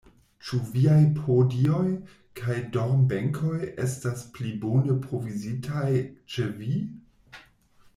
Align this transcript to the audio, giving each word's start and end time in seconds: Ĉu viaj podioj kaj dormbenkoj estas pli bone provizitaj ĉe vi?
Ĉu 0.45 0.57
viaj 0.75 0.95
podioj 1.17 1.83
kaj 2.41 2.57
dormbenkoj 2.77 3.59
estas 3.87 4.27
pli 4.39 4.57
bone 4.67 5.01
provizitaj 5.07 5.89
ĉe 6.37 6.53
vi? 6.63 6.77